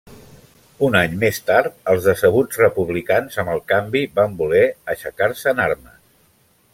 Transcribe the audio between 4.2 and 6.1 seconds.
van voler aixecar-se en armes.